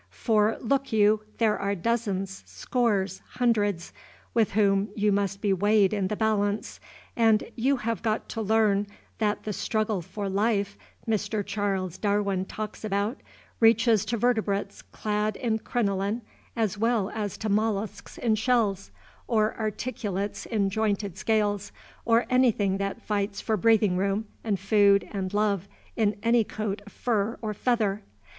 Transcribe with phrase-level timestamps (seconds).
[0.09, 3.93] For, look you, there are dozens, scores, hundreds,
[4.33, 6.79] with whom you must be weighed in the balance;
[7.15, 8.87] and you have got to learn
[9.19, 10.75] that the "struggle for life"
[11.07, 11.45] Mr.
[11.45, 13.21] Charles Darwin talks about
[13.59, 16.23] reaches to vertebrates clad in crinoline,
[16.55, 18.89] as well as to mollusks in shells,
[19.27, 21.71] or articulates in jointed scales,
[22.05, 26.91] or anything that fights for breathing room and food and love in any coat of
[26.91, 28.01] fur or feather!